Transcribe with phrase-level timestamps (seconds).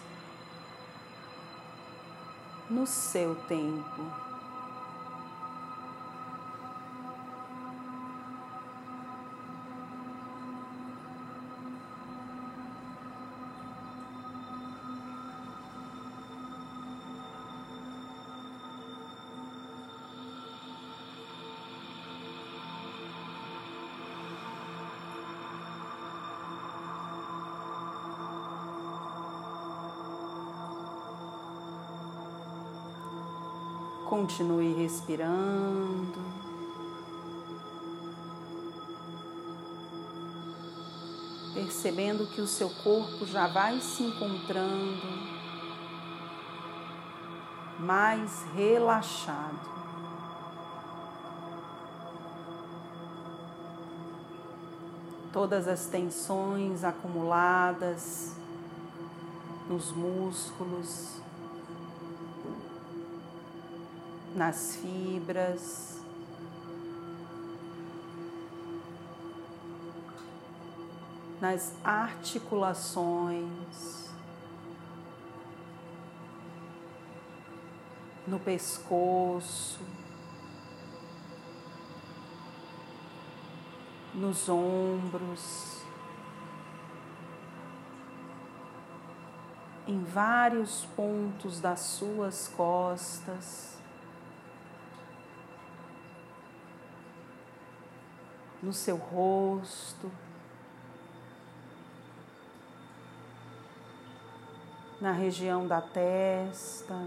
[2.70, 4.33] no seu tempo.
[34.08, 36.22] Continue respirando.
[41.54, 45.34] Percebendo que o seu corpo já vai se encontrando
[47.78, 49.74] mais relaxado.
[55.32, 58.36] Todas as tensões acumuladas
[59.68, 61.20] nos músculos,
[64.34, 66.02] nas fibras.
[71.40, 74.10] Nas articulações,
[78.26, 79.80] no pescoço,
[84.14, 85.82] nos ombros,
[89.86, 93.73] em vários pontos das suas costas.
[98.64, 100.10] No seu rosto,
[104.98, 106.98] na região da testa,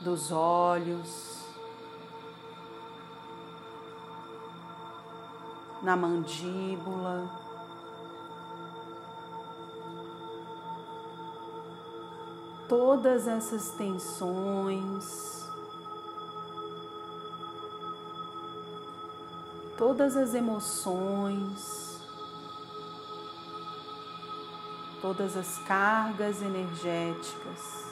[0.00, 1.44] dos olhos,
[5.80, 7.30] na mandíbula.
[12.68, 15.43] Todas essas tensões
[19.76, 22.00] todas as emoções,
[25.00, 27.84] todas as cargas energéticas,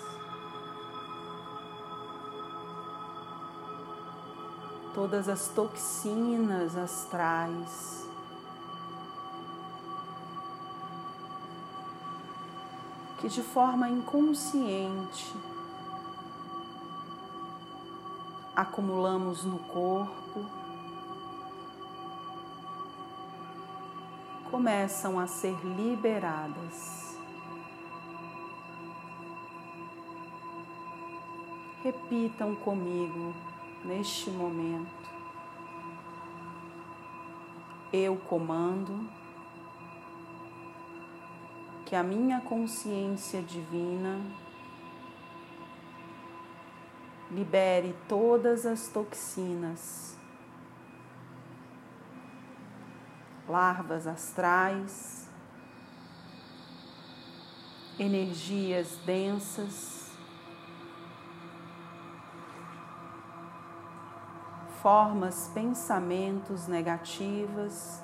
[4.94, 8.00] todas as toxinas astrais.
[13.18, 15.32] Que de forma inconsciente
[18.56, 20.61] acumulamos no corpo
[24.52, 27.16] começam a ser liberadas.
[31.82, 33.34] Repitam comigo
[33.82, 35.10] neste momento.
[37.90, 39.08] Eu comando
[41.86, 44.20] que a minha consciência divina
[47.30, 50.18] libere todas as toxinas
[53.52, 55.28] larvas astrais,
[57.98, 60.10] energias densas,
[64.80, 68.02] formas, pensamentos negativas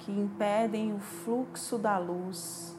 [0.00, 2.76] que impedem o fluxo da luz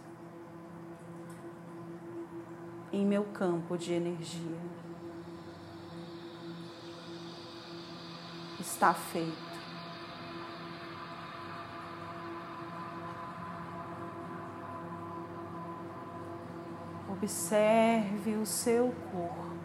[2.92, 4.75] em meu campo de energia.
[8.76, 9.56] Está feito.
[17.10, 19.56] Observe o seu corpo.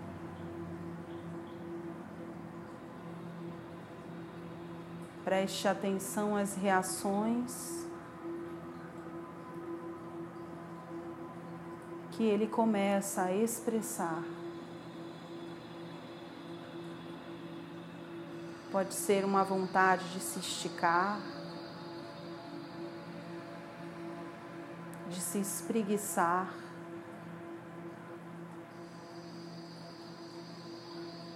[5.25, 7.87] Preste atenção às reações
[12.13, 14.23] que ele começa a expressar.
[18.71, 21.21] Pode ser uma vontade de se esticar,
[25.09, 26.49] de se espreguiçar.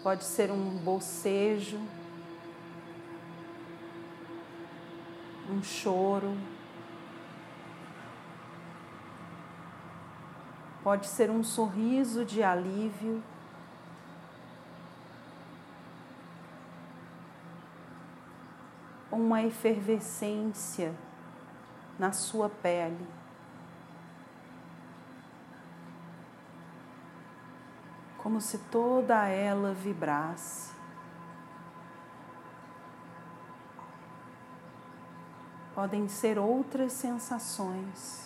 [0.03, 1.81] Pode ser um bocejo.
[5.51, 6.37] um choro.
[10.83, 13.23] Pode ser um sorriso de alívio.
[19.15, 20.93] Uma efervescência
[21.99, 23.07] na sua pele.
[28.19, 30.75] Como se toda ela vibrasse.
[35.75, 38.25] Podem ser outras sensações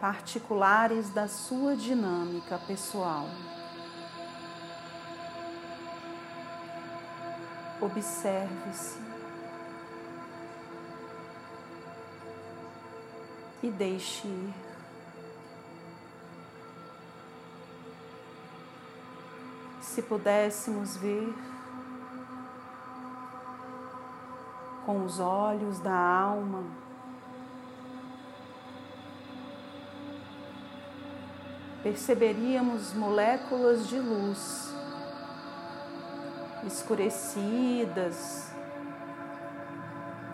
[0.00, 3.26] particulares da sua dinâmica pessoal.
[7.80, 8.98] Observe-se
[13.62, 14.54] e deixe ir.
[19.80, 21.34] Se pudéssemos ver
[24.86, 26.64] com os olhos da alma,
[31.82, 34.79] perceberíamos moléculas de luz
[36.66, 38.50] escurecidas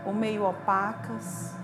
[0.04, 1.54] ou meio opacas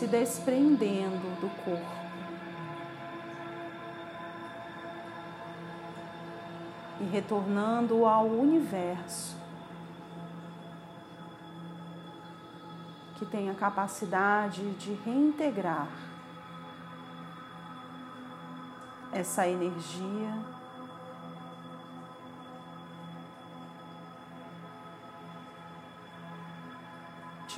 [0.00, 2.00] se desprendendo do corpo.
[7.00, 9.36] E retornando ao universo,
[13.16, 15.88] que tem a capacidade de reintegrar
[19.12, 20.59] essa energia.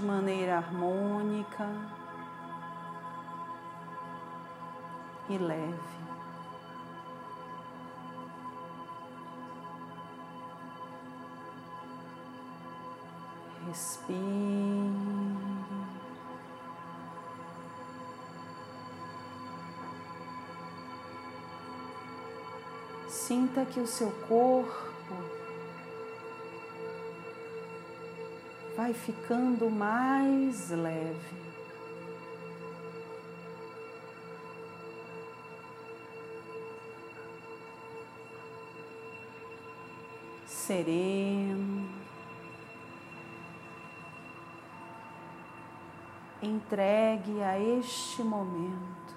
[0.02, 1.64] De maneira harmônica.
[5.31, 5.78] e leve.
[13.69, 14.12] Respire.
[23.08, 25.42] Sinta que o seu corpo
[28.77, 31.43] vai ficando mais leve.
[40.73, 41.89] sereno,
[46.41, 49.13] entregue a este momento.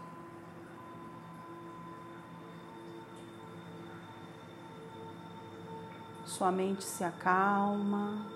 [6.26, 8.35] Sua mente se acalma,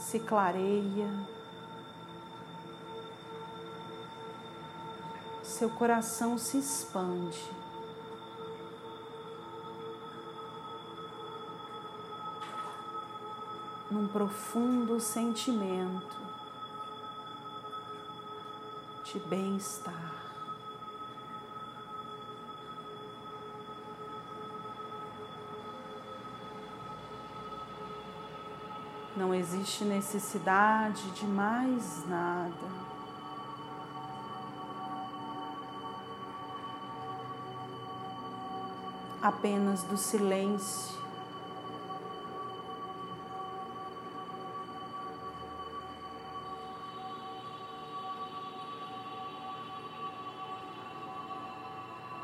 [0.00, 1.08] se clareia,
[5.42, 7.60] seu coração se expande.
[13.90, 16.16] num profundo sentimento
[19.02, 20.29] de bem-estar.
[29.20, 32.50] Não existe necessidade de mais nada.
[39.20, 40.98] Apenas do silêncio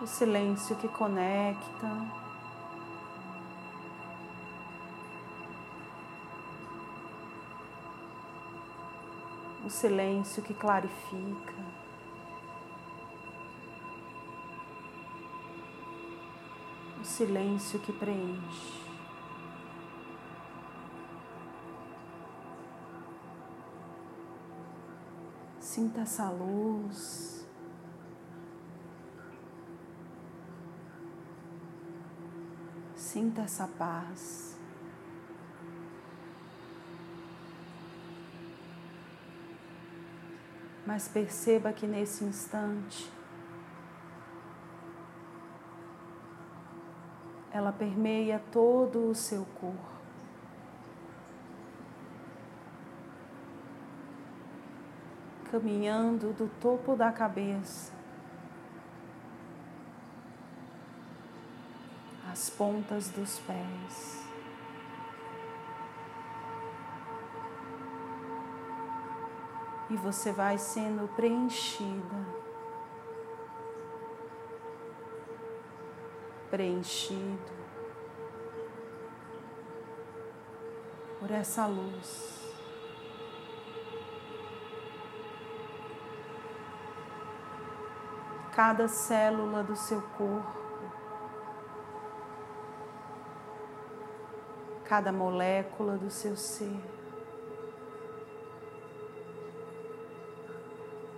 [0.00, 2.25] o silêncio que conecta.
[9.66, 11.54] O silêncio que clarifica.
[17.00, 18.86] O silêncio que preenche.
[25.58, 27.44] Sinta essa luz.
[32.94, 34.45] Sinta essa paz.
[40.96, 43.12] Mas perceba que nesse instante
[47.52, 49.90] ela permeia todo o seu corpo.
[55.50, 57.92] Caminhando do topo da cabeça
[62.32, 64.25] as pontas dos pés.
[69.88, 72.26] e você vai sendo preenchida.
[76.50, 77.56] Preenchido
[81.18, 82.34] por essa luz.
[88.54, 90.56] Cada célula do seu corpo,
[94.84, 96.95] cada molécula do seu ser.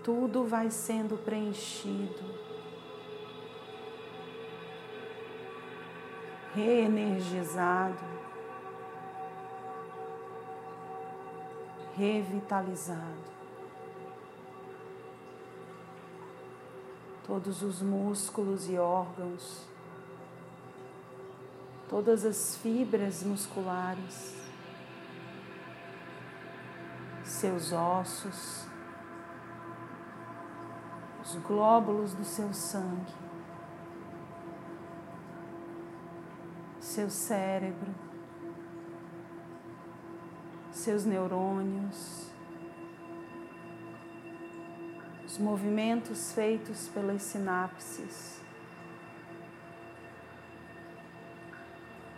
[0.09, 2.25] Tudo vai sendo preenchido.
[6.55, 8.03] Reenergizado,
[11.95, 13.21] revitalizado.
[17.27, 19.67] Todos os músculos e órgãos,
[21.87, 24.35] todas as fibras musculares,
[27.23, 28.68] seus ossos,
[31.29, 33.29] os glóbulos do seu sangue
[36.89, 37.95] seu cérebro,
[40.73, 42.31] seus neurônios,
[45.27, 48.41] os movimentos feitos pelas sinapses,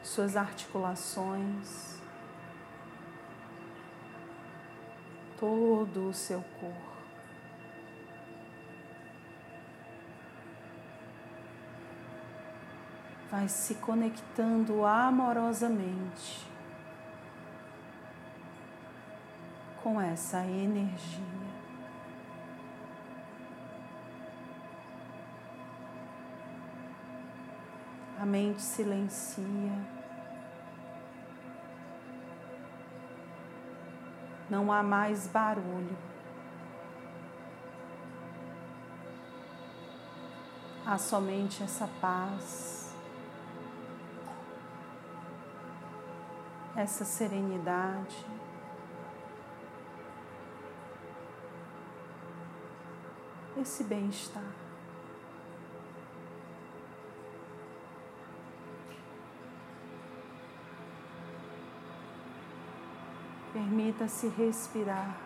[0.05, 2.00] suas articulações,
[5.38, 6.89] todo o seu corpo.
[13.30, 16.46] Vai se conectando amorosamente
[19.82, 21.40] com essa energia.
[28.18, 29.72] A mente silencia.
[34.50, 35.96] Não há mais barulho.
[40.84, 42.79] Há somente essa paz.
[46.80, 48.26] Essa serenidade.
[53.60, 54.42] Esse bem-estar.
[63.52, 65.18] Permita-se respirar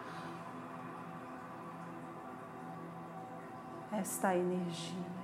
[3.92, 5.23] esta energia.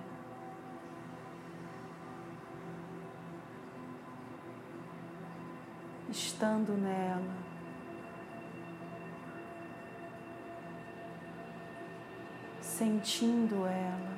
[6.40, 7.50] Estando nela.
[12.62, 14.16] Sentindo ela,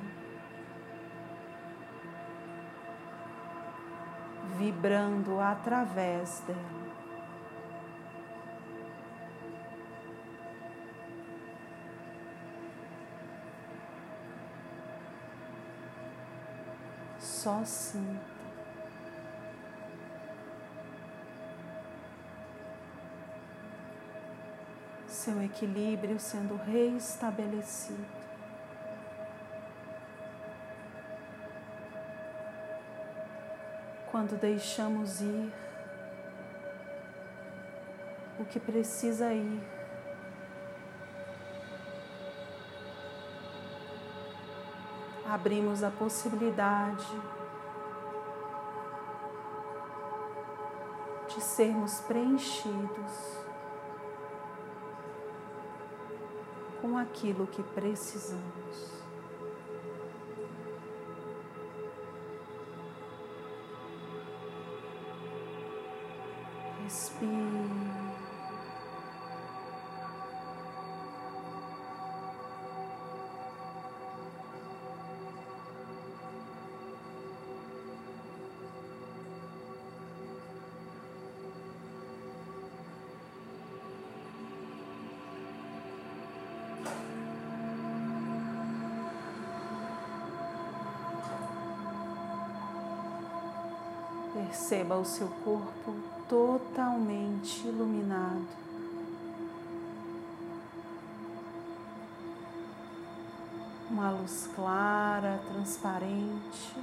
[4.57, 6.83] vibrando através dela.
[17.19, 18.32] Só sinta.
[25.23, 28.05] Seu equilíbrio sendo reestabelecido.
[34.11, 35.53] Quando deixamos ir
[38.37, 39.61] o que precisa ir,
[45.25, 47.07] abrimos a possibilidade
[51.29, 53.42] de sermos preenchidos
[56.83, 58.91] com aquilo que precisamos.
[66.83, 67.82] Respire.
[94.53, 95.95] Perceba o seu corpo
[96.29, 98.47] totalmente iluminado.
[103.89, 106.75] Uma luz clara, transparente,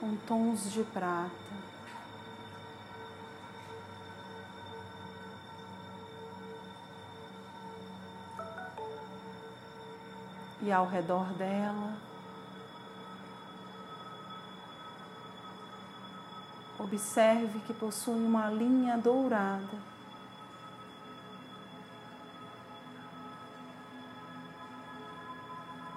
[0.00, 1.30] com tons de prata.
[10.60, 12.08] E ao redor dela,
[16.90, 19.76] Observe que possui uma linha dourada.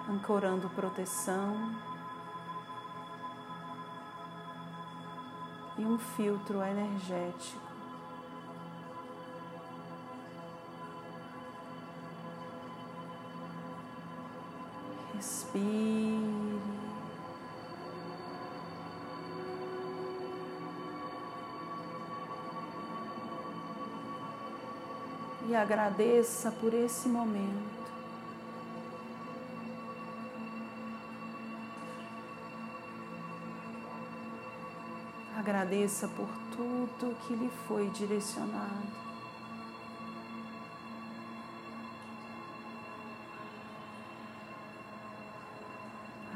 [0.10, 1.56] Ancorando proteção,
[5.78, 7.72] e um filtro energético.
[15.16, 16.11] Respire.
[25.48, 27.82] E agradeça por esse momento.
[35.42, 39.02] Agradeça por tudo que lhe foi direcionado.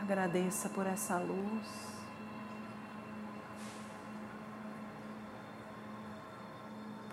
[0.01, 1.67] Agradeça por essa luz.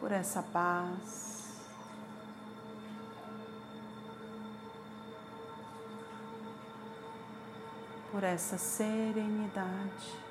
[0.01, 1.42] Por essa paz.
[8.13, 10.23] Por essa serenidade.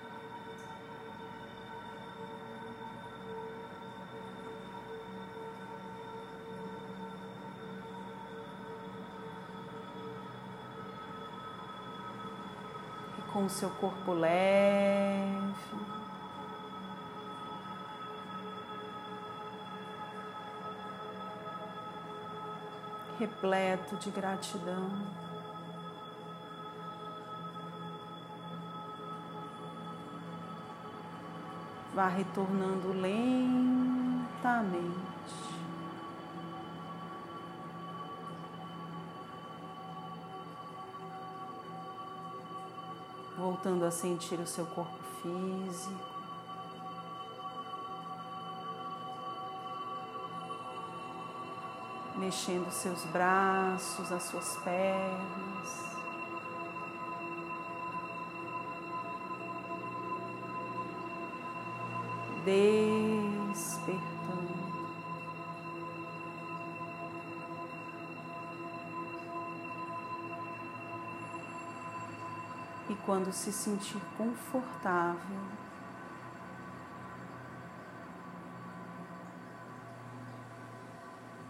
[13.32, 15.42] com o seu corpo leve.
[23.18, 25.31] Repleto de gratidão.
[32.02, 33.62] Vá retornando lentamente.
[43.38, 45.94] voltando a sentir o seu corpo físico.
[52.16, 56.01] Mexendo seus braços, as suas pernas.
[62.44, 64.12] Despertando.
[72.90, 75.42] E quando se sentir confortável,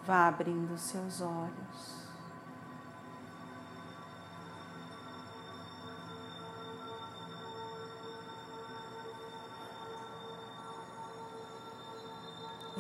[0.06, 2.11] vá abrindo seus olhos.